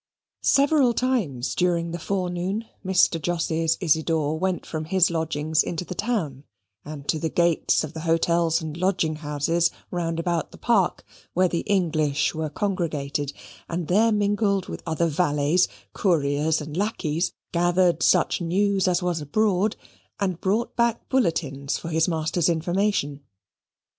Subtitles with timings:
[0.41, 3.21] Several times during the forenoon Mr.
[3.21, 6.43] Jos's Isidor went from his lodgings into the town,
[6.83, 11.47] and to the gates of the hotels and lodging houses round about the Parc, where
[11.47, 13.31] the English were congregated,
[13.69, 19.75] and there mingled with other valets, couriers, and lackeys, gathered such news as was abroad,
[20.19, 23.19] and brought back bulletins for his master's information.